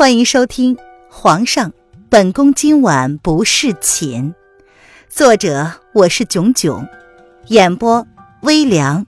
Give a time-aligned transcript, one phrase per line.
[0.00, 0.76] 欢迎收听
[1.10, 1.74] 《皇上，
[2.08, 4.32] 本宫今晚不侍寝》，
[5.10, 6.88] 作者我是囧囧，
[7.48, 8.06] 演播
[8.40, 9.06] 微凉，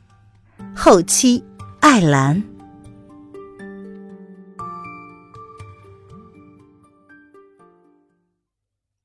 [0.76, 1.42] 后期
[1.80, 2.42] 艾兰。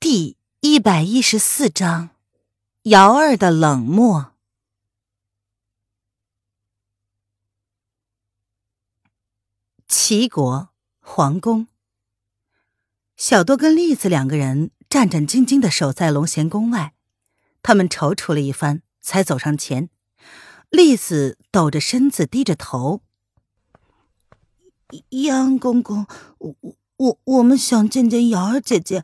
[0.02, 2.10] 第一百一十四章：
[2.82, 4.34] 瑶儿的冷漠。
[9.88, 10.68] 齐国
[11.00, 11.66] 皇宫。
[13.30, 16.94] 小多跟栗子两个人战战兢兢的守在龙贤宫外，
[17.62, 19.90] 他们踌躇了一番，才走上前。
[20.70, 23.02] 栗子抖着身子，低着头
[25.28, 26.56] ：“杨公公，我
[26.96, 29.04] 我我们想见见瑶儿姐姐，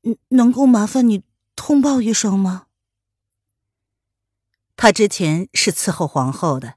[0.00, 1.22] 能能够麻烦你
[1.54, 2.68] 通报一声吗？”
[4.76, 6.76] 他之前是伺候皇后的，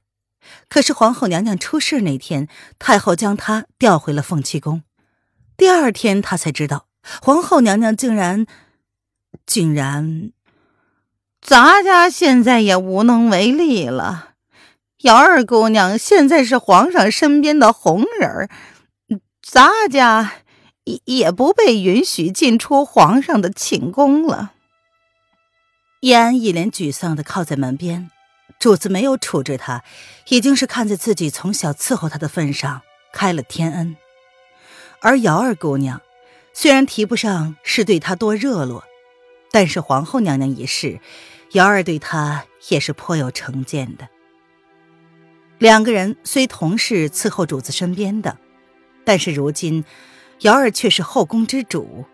[0.67, 4.83] 可是皇后娘娘出事那天，太后将她调回了凤栖宫。
[5.59, 6.85] 第二天，他才知道
[7.21, 8.47] 皇后娘娘竟然，
[9.45, 10.31] 竟然，
[11.41, 14.29] 咱家现在也无能为力了。
[15.01, 18.49] 姚二姑娘现在是皇上身边的红人儿，
[19.41, 20.31] 咱家
[20.85, 24.53] 也也不被允许进出皇上的寝宫了。
[25.99, 28.09] 叶安一脸沮丧的靠在门边，
[28.57, 29.83] 主子没有处置他，
[30.29, 33.97] 已经是看在自己从小伺候他的份上开了天恩。
[35.01, 36.01] 而瑶儿姑娘，
[36.53, 38.83] 虽然提不上是对她多热络，
[39.51, 40.99] 但是皇后娘娘一事，
[41.53, 44.09] 瑶儿对她也是颇有成见的。
[45.57, 48.37] 两个人虽同是伺候主子身边的，
[49.05, 49.85] 但是如今，
[50.39, 52.05] 瑶儿却是后宫之主，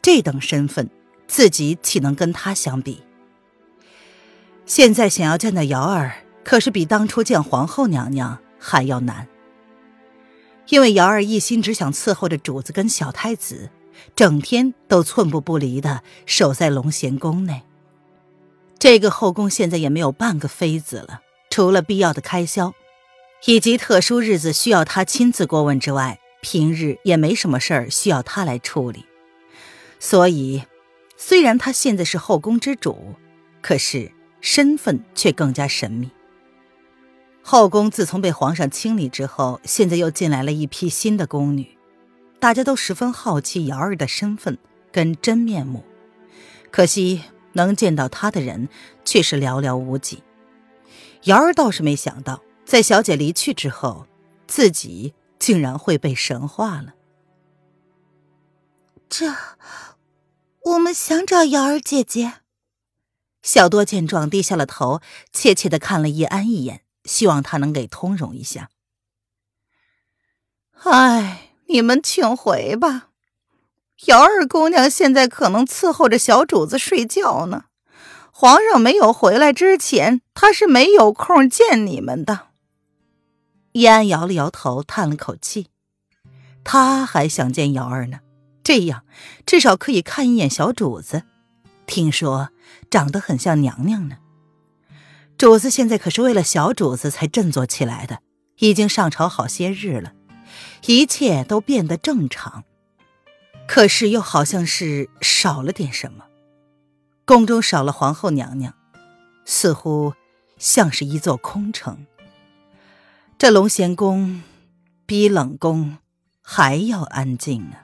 [0.00, 0.88] 这等身份，
[1.26, 3.02] 自己岂能跟她相比？
[4.64, 9.28] 现在想要见到瑶儿，可是比当初见皇后娘娘还要难。
[10.68, 13.70] 因为瑶儿一心只想伺候着主子跟小太子，
[14.14, 17.62] 整天都寸步不离的守在龙贤宫内。
[18.78, 21.20] 这个后宫现在也没有半个妃子了，
[21.50, 22.72] 除了必要的开销，
[23.44, 29.04] 以及特殊日子需要他亲自过问之外，平日也没什么事儿需要他来处理。
[30.00, 30.64] 所以，
[31.16, 33.14] 虽然他现在是后宫之主，
[33.60, 34.10] 可是
[34.40, 36.10] 身份却更加神秘。
[37.42, 41.76] 后宫自从被皇上清理之后，现在又进来了一批新的宫女，
[42.38, 44.56] 大家都十分好奇瑶儿的身份
[44.90, 45.84] 跟真面目。
[46.70, 48.68] 可惜能见到她的人
[49.04, 50.22] 却是寥寥无几。
[51.24, 54.06] 瑶儿倒是没想到，在小姐离去之后，
[54.46, 56.94] 自己竟然会被神化了。
[59.08, 59.34] 这，
[60.64, 62.34] 我们想找瑶儿姐姐。
[63.42, 65.00] 小多见状，低下了头，
[65.32, 66.82] 怯怯的看了叶安一眼。
[67.04, 68.70] 希望他能给通融一下。
[70.84, 73.08] 哎，你们请回吧。
[74.06, 77.66] 瑶儿姑娘现在可能伺候着小主子睡觉呢。
[78.32, 82.48] 皇上没有回来之前，她是没有空见你们的。
[83.72, 85.68] 叶安摇了摇头，叹了口气。
[86.64, 88.20] 他还想见瑶儿呢，
[88.62, 89.04] 这样
[89.46, 91.24] 至少可以看一眼小主子。
[91.86, 92.50] 听说
[92.90, 94.18] 长得很像娘娘呢。
[95.42, 98.20] 主子现在可是为了小主子才振作起来的，
[98.58, 100.12] 已经上朝好些日了，
[100.86, 102.62] 一切都变得正常，
[103.66, 106.26] 可是又好像是少了点什么。
[107.24, 108.72] 宫中少了皇后娘娘，
[109.44, 110.14] 似乎
[110.58, 112.06] 像是一座空城。
[113.36, 114.44] 这龙贤宫
[115.06, 115.98] 比冷宫
[116.40, 117.82] 还要安静啊，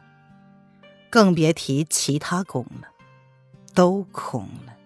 [1.11, 2.87] 更别提其他宫了，
[3.75, 4.77] 都空了。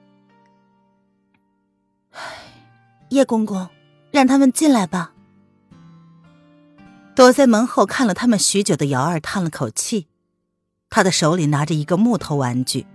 [2.13, 2.21] 唉
[3.13, 3.69] 叶公公，
[4.11, 5.13] 让他们进来吧。
[7.15, 10.07] 躲在门后看了他们许久的瑶儿叹了口气，
[10.89, 12.87] 他的手里拿着一个木头玩具。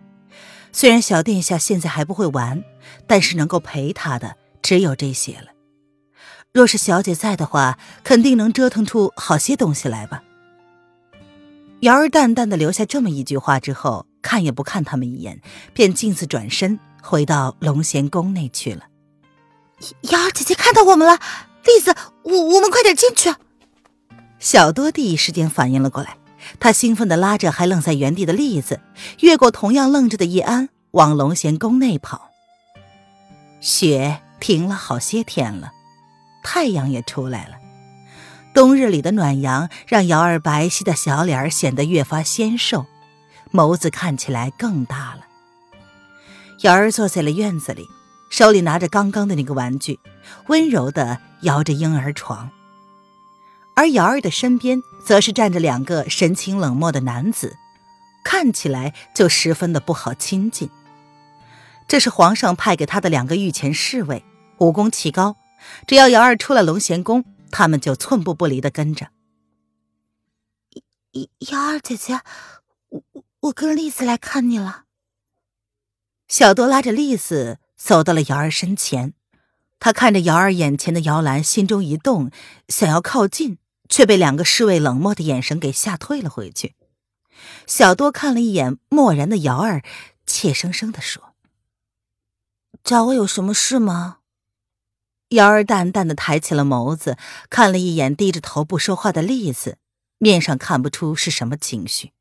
[0.71, 2.63] 虽然小殿下现在还不会玩，
[3.05, 5.49] 但是能够陪他的只有这些了。
[6.51, 10.23] 若是小姐在的话，肯定能折腾出好些东西来吧。
[11.81, 15.39] 瑶儿淡淡的留下这么一句话之后，看也不看他们一眼，
[15.75, 18.85] 便径自转身回到龙贤宫内去了。
[20.09, 21.19] 瑶儿姐姐看到我们了，
[21.63, 23.33] 栗子，我我们快点进去。
[24.39, 26.17] 小多第一时间反应了过来，
[26.59, 28.79] 他兴奋地拉着还愣在原地的栗子，
[29.19, 32.31] 越过同样愣着的叶安，往龙涎宫内跑。
[33.61, 35.71] 雪停了好些天了，
[36.43, 37.55] 太阳也出来了，
[38.53, 42.85] 冬日里的暖阳让瑶儿白皙的小脸显得越发纤瘦，
[43.51, 45.25] 眸子看起来更大了。
[46.61, 47.87] 瑶儿坐在了院子里。
[48.29, 49.99] 手里拿着刚刚的那个玩具，
[50.47, 52.51] 温柔的摇着婴儿床。
[53.75, 57.55] 而瑶儿的身边则是站着两个神情冷漠的男子，
[58.23, 60.69] 看起来就十分的不好亲近。
[61.87, 64.25] 这是皇上派给他的两个御前侍卫，
[64.57, 65.37] 武功奇高，
[65.85, 69.09] 只要瑶儿出了龙贤宫，他们就寸步不离的跟着。
[71.51, 72.19] 瑶儿姐姐，
[72.89, 73.03] 我
[73.39, 74.83] 我跟栗子来看你了。
[76.27, 79.13] 小多拉着栗子走到了瑶儿身前，
[79.79, 82.31] 他看着瑶儿眼前的摇篮，心中一动，
[82.67, 86.75] 想要靠近，却被两个侍卫冷漠的眼神给吓退了回去。
[87.67, 89.83] 小多看了一眼漠然的瑶儿，
[90.25, 91.35] 怯生生的说。
[92.83, 94.17] 找我有什么事吗？
[95.29, 97.17] 瑶儿淡淡的抬起了眸子，
[97.49, 99.77] 看了一眼低着头不说话的栗子，
[100.17, 102.13] 面上看不出是什么情绪。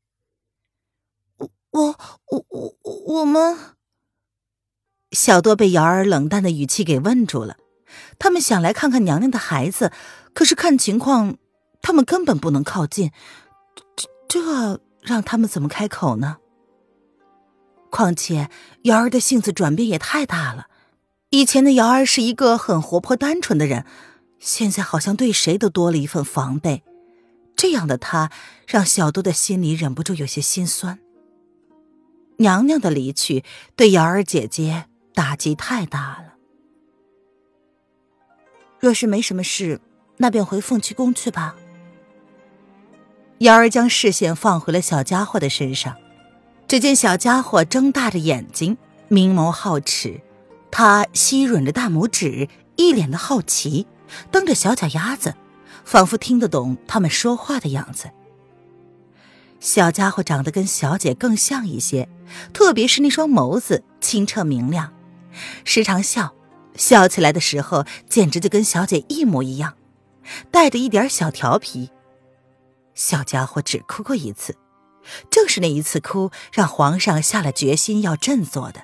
[1.37, 3.76] 我我我我我们
[5.11, 7.57] 小多被瑶儿冷淡的语气给问住了。
[8.19, 9.91] 他们想来看看娘娘的孩子，
[10.33, 11.37] 可是看情况，
[11.81, 13.11] 他们根本不能靠近，
[13.95, 16.37] 这这让他们怎么开口呢？
[17.89, 18.49] 况且
[18.83, 20.67] 瑶儿的性子转变也太大了，
[21.29, 23.85] 以前的瑶儿是一个很活泼单纯的人，
[24.39, 26.83] 现在好像对谁都多了一份防备。
[27.55, 28.29] 这样的她
[28.67, 30.99] 让小多的心里忍不住有些心酸。
[32.39, 33.43] 娘娘的离去
[33.75, 34.85] 对瑶儿姐姐
[35.17, 36.35] 打击太大了。
[38.79, 39.81] 若是没什么事，
[40.17, 41.55] 那便回凤栖宫去吧。
[43.39, 45.95] 瑶儿将视线放回了小家伙的身上。
[46.67, 48.77] 只见小家伙睁大着眼睛，
[49.07, 50.21] 明眸皓齿，
[50.69, 53.87] 他吸吮着大拇指，一脸的好奇，
[54.29, 55.33] 瞪着小脚丫子，
[55.83, 58.11] 仿佛听得懂他们说话的样子。
[59.59, 62.07] 小家伙长得跟小姐更像一些，
[62.53, 64.93] 特别是那双眸子清澈明亮，
[65.63, 66.33] 时常笑，
[66.75, 69.75] 笑起来的时候简直就跟小姐一模一样，
[70.51, 71.89] 带着一点小调皮。
[72.93, 74.55] 小家伙只哭过一次。
[75.29, 78.81] 正是那一次哭，让皇上下了决心要振作的。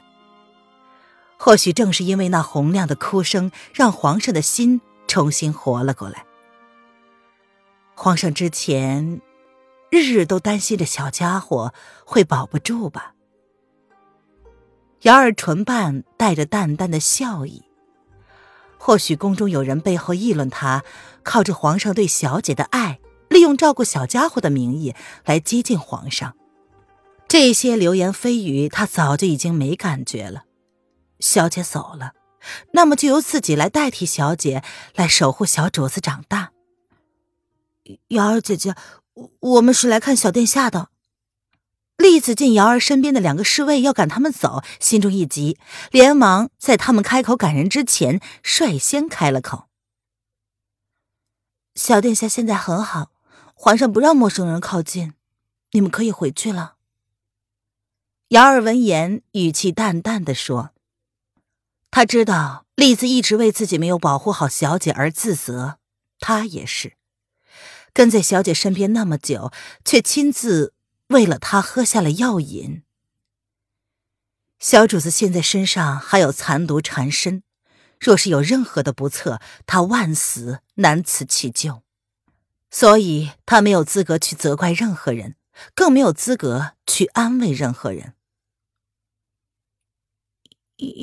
[1.37, 6.23] 或许正是因为那洪亮的哭声，让皇上的心重新活了过来。
[7.93, 9.19] 皇上之前
[9.91, 11.73] 日日都担心着小家伙
[12.05, 13.12] 会保不住吧？
[15.03, 17.63] 瑶儿唇瓣带着淡淡的笑意。
[18.77, 20.83] 或许宫中有人背后议论他，
[21.23, 22.99] 靠着皇上对小姐的爱。
[23.29, 24.93] 利用照顾小家伙的名义
[25.25, 26.35] 来接近皇上，
[27.27, 30.43] 这些流言蜚语他早就已经没感觉了。
[31.19, 32.11] 小姐走了，
[32.73, 34.63] 那么就由自己来代替小姐
[34.93, 36.51] 来守护小主子长大。
[38.09, 38.75] 瑶儿姐姐，
[39.15, 40.89] 我我们是来看小殿下的。
[41.97, 45.57] 栗子见瑶儿身边的两个侍卫要赶他们走，心中一急，
[45.91, 49.67] 连忙在他们开口赶人之前，率先开了口
[51.75, 53.11] ：“小殿下现在很好。”
[53.55, 55.13] 皇上不让陌生人靠近，
[55.71, 56.75] 你们可以回去了。
[58.29, 60.71] 瑶儿闻言，语气淡淡的说
[61.89, 65.77] ：“他知道栗子一直为自己没有保护好小姐而自责，
[66.19, 66.97] 他也是
[67.93, 69.53] 跟在小姐身边那么久，
[69.85, 70.72] 却亲自
[71.13, 72.83] 为了他喝下了药引。
[74.59, 77.43] 小主子现在身上还有残毒缠身，
[77.99, 81.83] 若是有任何的不测，他万死难辞其咎。”
[82.71, 85.35] 所以，他没有资格去责怪任何人，
[85.75, 88.15] 更没有资格去安慰任何人。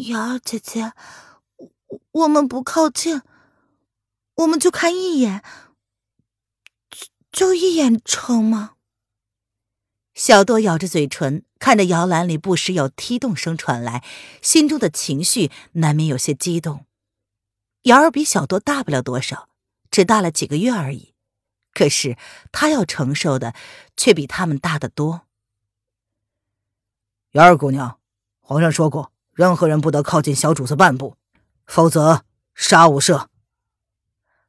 [0.09, 0.93] 瑶儿姐姐，
[2.11, 3.23] 我们不靠近，
[4.35, 5.45] 我们就看一眼，
[7.31, 8.75] 就一眼成吗？
[10.15, 14.05] 小多咬着嘴唇，看着摇篮里不时有踢动声传来，
[14.43, 16.87] 心中的情绪难免有些激动。
[17.83, 19.49] 瑶儿比小多大不了多少，
[19.91, 21.15] 只大了几个月而已。
[21.73, 22.19] 可是
[22.53, 23.55] 她要承受的
[23.97, 25.23] 却比他们大得多。
[27.33, 27.99] 瑶儿姑娘，
[28.41, 31.17] 皇上说过，任何人不得靠近小主子半步，
[31.65, 32.25] 否则
[32.55, 33.29] 杀无赦。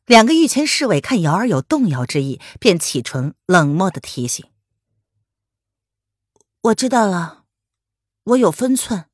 [0.08, 4.46] 两个御前侍卫看瑶儿有动摇之意，便启唇冷漠的提醒
[6.64, 7.46] ：“我知道了，
[8.24, 9.06] 我有分寸。”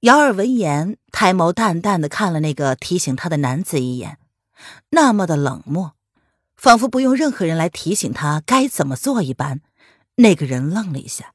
[0.00, 4.18] 瑶儿闻言，抬眸淡淡的看了那个提醒他的男子一眼，
[4.90, 5.94] 那么的冷漠。
[6.56, 9.62] 仿佛不用任何人来提醒他该怎么做一般，
[10.16, 11.34] 那个人愣了一下。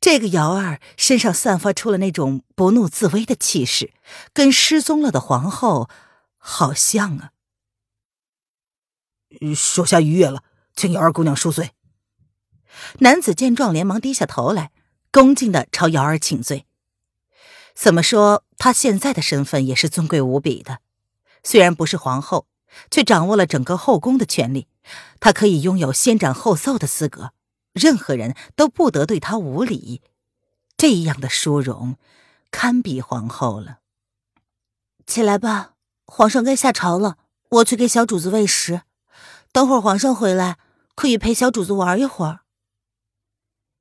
[0.00, 3.92] 这个瑶儿身上散发出了那种不怒自威的气势，
[4.32, 5.88] 跟失踪了的皇后
[6.38, 7.30] 好像啊。
[9.54, 10.42] 属下逾越了，
[10.74, 11.70] 请瑶儿姑娘恕罪。
[13.00, 14.70] 男子见状，连忙低下头来，
[15.12, 16.66] 恭敬的朝瑶儿请罪。
[17.74, 20.78] 怎么说，他现在的身份也是尊贵无比的，
[21.42, 22.46] 虽然不是皇后。
[22.88, 24.68] 却掌握了整个后宫的权力，
[25.18, 27.32] 他可以拥有先斩后奏的资格，
[27.72, 30.02] 任何人都不得对他无礼。
[30.76, 31.96] 这样的殊荣，
[32.52, 33.78] 堪比皇后了。
[35.04, 35.72] 起来吧，
[36.06, 37.16] 皇上该下朝了，
[37.48, 38.82] 我去给小主子喂食。
[39.50, 40.58] 等会儿皇上回来，
[40.94, 42.42] 可以陪小主子玩一会儿。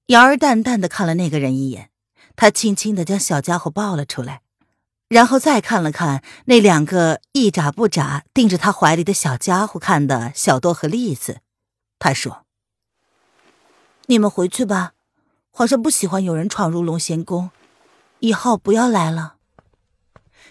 [0.10, 1.92] 瑶儿淡淡的看了那个人一眼，
[2.36, 4.42] 她轻轻的将小家伙抱了出来，
[5.08, 11.42] 然后再看了看那两个一眨不眨盯着他怀里的小家伙看的小多和栗子，
[12.00, 12.48] 她说
[14.08, 14.94] ：“你们回去吧，
[15.52, 17.52] 皇上不喜欢有人闯入龙贤宫，
[18.18, 19.36] 以后不要来了。”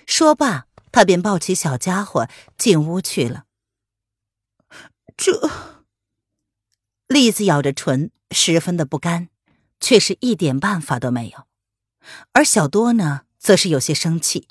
[0.06, 3.46] 说罢，他便抱起小家伙进屋去了。
[5.16, 5.50] 这，
[7.08, 9.28] 栗子咬着唇，十分的不甘。
[9.80, 11.46] 却是一点办法都没有，
[12.32, 14.48] 而小多呢，则是有些生气。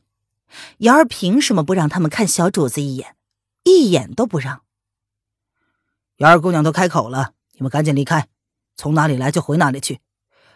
[0.79, 3.15] 瑶儿凭什么不让他们看小主子一眼？
[3.63, 4.62] 一眼都不让。
[6.17, 8.27] 瑶儿姑娘都开口了，你们赶紧离开，
[8.75, 10.00] 从哪里来就回哪里去。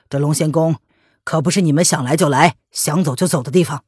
[0.09, 0.77] 这龙仙宫
[1.23, 3.83] 可不是你们想来就来、想走就走的地方。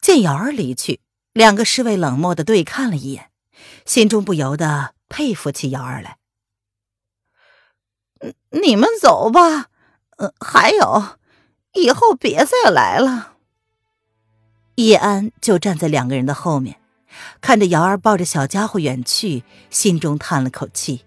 [0.00, 1.00] 见瑶儿离去，
[1.32, 3.30] 两个侍卫冷漠的对看了一眼，
[3.84, 6.18] 心中不由得佩服起瑶儿来。
[8.50, 9.66] 你们走吧，
[10.18, 11.18] 呃，还有，
[11.74, 13.34] 以后别再来了。
[14.76, 16.76] 叶安就站在两个人的后面，
[17.40, 21.04] 看着瑶儿抱着小家伙远去，心中叹了口气。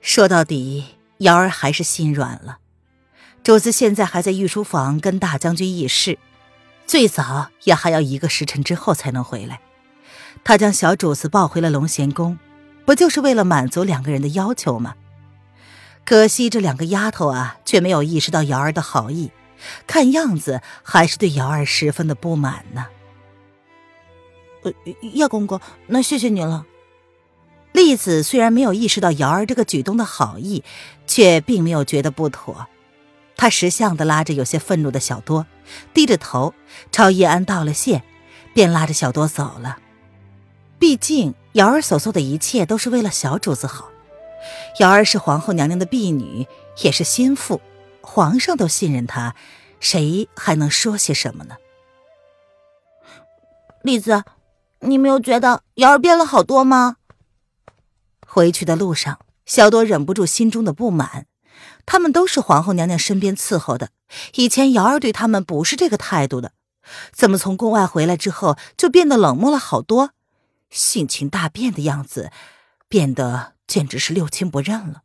[0.00, 2.58] 说到底，瑶儿还是心软了。
[3.42, 6.18] 主子现在还在御书房跟大将军议事，
[6.86, 9.60] 最早也还要一个时辰之后才能回来。
[10.42, 12.38] 他将小主子抱回了龙贤宫，
[12.84, 14.94] 不就是为了满足两个人的要求吗？
[16.04, 19.30] 可惜这两个丫头啊，却没有意识到瑶儿的好意，
[19.86, 22.86] 看样子还是对瑶儿十分的不满呢。
[24.62, 26.66] 呃，叶公公，那谢谢你了。
[27.72, 30.62] 栗子虽然没有意识到瑶儿这个举动的好意，
[31.06, 32.66] 却并没有觉得不妥。
[33.36, 35.46] 他识相的拉着有些愤怒的小多，
[35.92, 36.54] 低着头
[36.92, 38.02] 朝叶安道了谢，
[38.52, 39.78] 便拉着小多走了。
[40.78, 43.88] 毕竟瑶儿所做的一切都是为了小主子好。
[44.78, 46.46] 瑶儿是皇后娘娘的婢女，
[46.82, 47.60] 也是心腹，
[48.00, 49.34] 皇上都信任她，
[49.80, 51.56] 谁还能说些什么呢？
[53.82, 54.24] 栗子，
[54.80, 56.96] 你没有觉得瑶儿变了好多吗？
[58.26, 61.26] 回去的路上，小朵忍不住心中的不满。
[61.86, 63.90] 他们都是皇后娘娘身边伺候的，
[64.34, 66.52] 以前瑶儿对他们不是这个态度的，
[67.12, 70.10] 怎么从宫外回来之后就变得冷漠了好多，
[70.70, 72.30] 性情大变的样子，
[72.88, 73.53] 变得……
[73.66, 75.02] 简直是六亲不认了。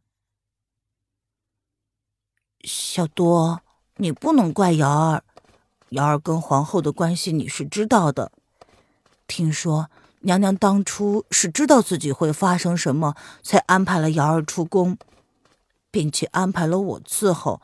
[2.62, 3.62] 小多，
[3.96, 5.24] 你不能怪瑶儿，
[5.89, 8.32] 瑶儿跟皇后的关系你是知道的。
[9.28, 9.89] 听说
[10.22, 14.98] 娘娘当初是知道自己会发生什么，才安排了瑶儿出宫，
[15.89, 17.62] 并且安排了我伺候。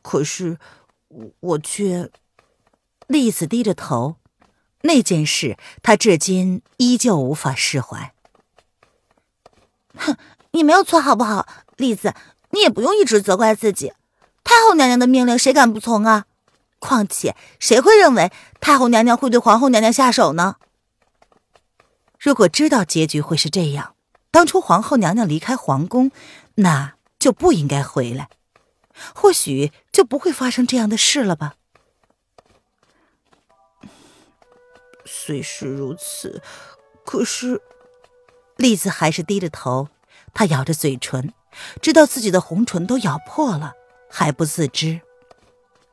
[0.00, 0.58] 可是
[1.40, 2.10] 我却……
[3.06, 4.16] 栗子低着头，
[4.80, 8.13] 那件事她至今依旧无法释怀。
[9.96, 10.16] 哼，
[10.52, 11.46] 你没有错，好不好，
[11.76, 12.14] 栗子？
[12.50, 13.92] 你也不用一直责怪自己。
[14.44, 16.26] 太后娘娘的命令，谁敢不从啊？
[16.78, 20.56] 况且，谁会认为太后娘娘会对皇后娘娘下手呢？
[22.18, 23.96] 如果知道结局会是这样，
[24.30, 26.10] 当初皇后娘娘离开皇宫，
[26.56, 28.28] 那就不应该回来，
[29.14, 31.54] 或许就不会发生这样的事了吧。
[35.06, 36.42] 虽是如此，
[37.04, 37.60] 可是。
[38.56, 39.88] 栗子还是低着头，
[40.32, 41.32] 她咬着嘴唇，
[41.82, 43.72] 知道自己的红唇都咬破了，
[44.10, 45.00] 还不自知，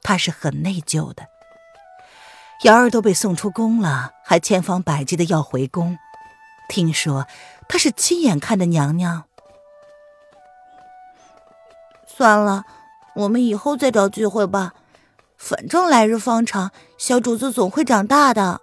[0.04, 1.28] 她是很内疚的。
[2.64, 5.98] 瑶儿都被送出宫了，还千方百计的要回宫，
[6.70, 7.26] 听说
[7.68, 9.26] 她是亲眼看着娘娘。
[12.06, 12.66] 算了，
[13.16, 14.74] 我们以后再找机会吧，
[15.38, 18.62] 反正来日方长，小主子总会长大的。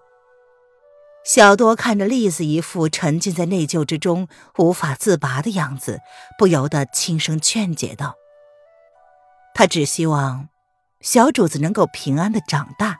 [1.28, 6.00] 小多看着栗子一副沉浸在内疚之中无法自拔的样子，
[6.38, 8.14] 不由得轻声劝解道
[9.52, 10.48] ：“他只希望
[11.02, 12.96] 小主子能够平安的长大，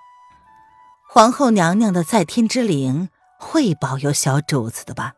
[1.08, 3.08] 皇后娘娘的在天之灵
[3.38, 5.14] 会保佑小主子的吧。”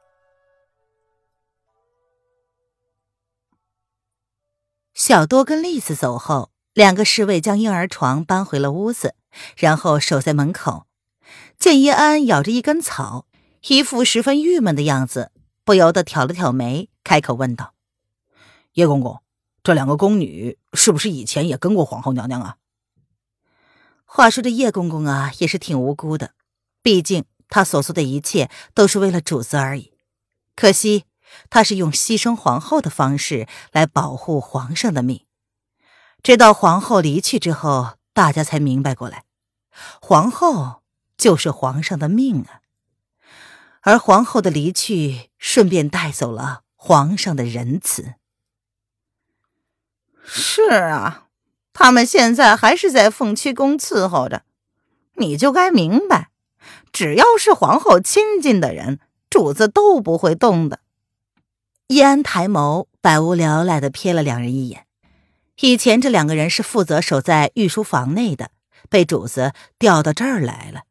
[4.95, 9.17] 小多跟栗子走后，两个侍卫将婴儿床搬回了屋子，
[9.57, 10.87] 然后守在门口。
[11.61, 13.27] 见叶安咬着一根草，
[13.69, 15.31] 一副十分郁闷的样子，
[15.63, 17.75] 不由得挑了挑眉，开口问道
[18.73, 19.21] ：“叶公公，
[19.63, 22.57] 这两个宫女是不是以前也跟过皇后娘娘啊？”
[24.07, 26.31] 话说这叶公公啊，也是挺无辜的，
[26.81, 29.93] 毕竟他所做的一切都是为了主子而已。
[30.57, 31.05] 可惜，
[31.51, 35.27] 他是用牺牲皇后的方式来保护皇上的命。
[36.23, 39.25] 直到皇后离去之后，大家才明白过来，
[40.01, 40.80] 皇后
[41.21, 42.61] 就是皇上的命啊。
[43.83, 48.15] 而皇后的离去，顺便带走了皇上的仁慈。
[50.25, 51.29] 是啊，
[51.73, 54.43] 他们现在还是在凤栖宫伺候着，
[55.15, 56.31] 你就该明白，
[56.93, 60.81] 只要是皇后亲近的人，主子都不会动的。
[61.89, 64.87] 易安抬眸，百无聊赖的瞥了两人一眼。
[65.61, 68.51] 以前这两个人是负责守在御书房内的，
[68.89, 70.83] 被主子调到这儿来了。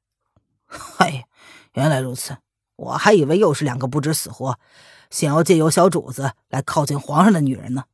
[0.97, 1.27] 嗨，
[1.73, 2.37] 原来如此，
[2.75, 4.59] 我还以为又是两个不知死活，
[5.09, 7.85] 想要借由小主子来靠近皇上的女人呢。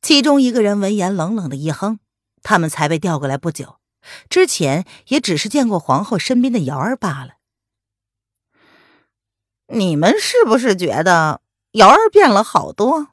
[0.00, 1.98] 其中一个人闻言冷冷的一哼，
[2.42, 3.80] 他们才被调过来不久，
[4.28, 7.34] 之前也只是见过皇后身边的瑶儿罢了。
[9.66, 11.42] 你们是不是觉得
[11.72, 13.08] 瑶儿变了好多？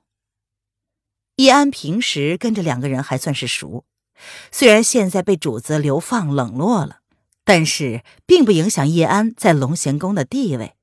[1.35, 3.85] 叶安平时跟这两个人还算是熟，
[4.51, 7.01] 虽然现在被主子流放冷落了，
[7.47, 10.75] 但是并不影响叶安在龙贤宫的地位。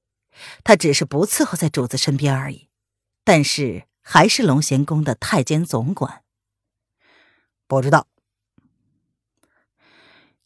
[0.64, 2.68] 他只是不伺候在主子身边而已，
[3.23, 3.85] 但是。
[4.06, 6.25] 还是龙贤宫的太监总管，
[7.66, 8.06] 不知道。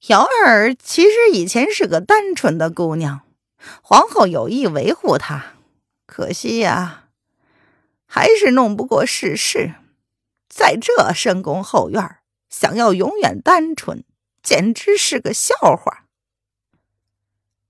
[0.07, 3.23] 瑶儿其实以前是个单纯的姑娘，
[3.83, 5.55] 皇后有意维护她，
[6.07, 7.09] 可惜呀，
[8.07, 9.75] 还是弄不过世事。
[10.49, 14.05] 在这深宫后院，想要永远单纯，
[14.41, 16.05] 简直是个笑话。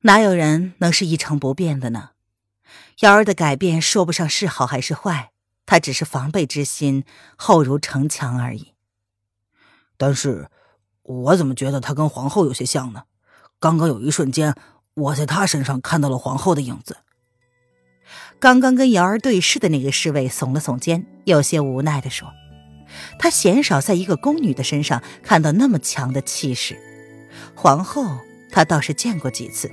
[0.02, 2.10] 哪有人能是一成不变的呢？
[3.00, 5.30] 瑶儿的改变说不上是好还是坏。
[5.66, 7.04] 她只是防备之心
[7.36, 8.72] 厚如城墙而已。
[9.98, 10.48] 但是，
[11.02, 13.02] 我怎么觉得她跟皇后有些像呢？
[13.60, 14.54] 刚刚有一瞬间，
[14.94, 16.98] 我在她身上看到了皇后的影子。
[18.38, 22.32] 刚刚跟瑶儿对视的那个侍卫耸了耸肩，有些无奈的说
[23.18, 26.78] ：“他鲜少在一个宫女的身上看到那么强的气势。
[27.54, 28.18] 皇后，
[28.50, 29.70] 他倒是见过几次，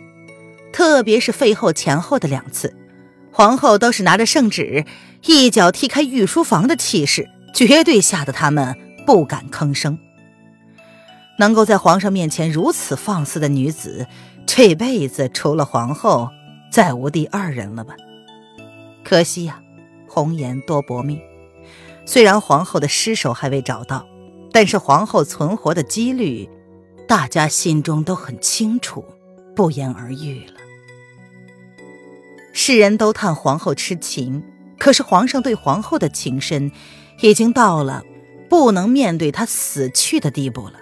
[0.76, 2.76] 特别是废后前后的两次。”
[3.32, 4.84] 皇后都是拿着圣旨，
[5.26, 9.98] 一脚踢开御书房的气势，绝对吓得他们不敢吭声。
[11.40, 14.06] 能够在皇上面前如此放肆的女子，
[14.46, 16.30] 这辈子除了皇后，
[16.70, 17.96] 再无第二人了吧？
[19.04, 19.62] 可惜呀，
[20.10, 21.20] 红颜多薄命。
[22.06, 24.06] 虽然皇后的尸首还未找到，
[24.52, 26.50] 但是皇后存活的几率，
[27.08, 29.04] 大家心中都很清楚，
[29.56, 30.55] 不言而喻了。
[32.68, 34.44] 世人都叹皇后痴情，
[34.80, 36.72] 可是皇上对皇后的情深，
[37.22, 38.04] 已经到了
[38.50, 40.80] 不能面对她死去的地步了。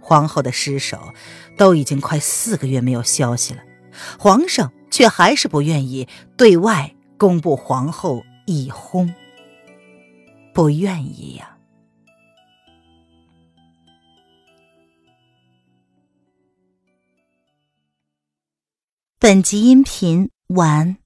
[0.00, 1.14] 皇后的尸首
[1.56, 3.62] 都已经快四个月没有消息了，
[4.18, 9.14] 皇上却还是不愿意对外公布皇后已薨，
[10.52, 11.56] 不愿意呀。
[19.20, 20.33] 本集音频。
[20.48, 20.96] 晚安，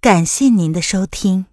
[0.00, 1.46] 感谢您的收听。